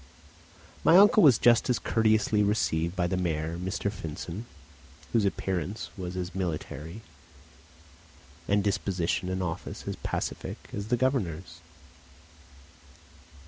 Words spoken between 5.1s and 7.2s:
whose appearance was as military,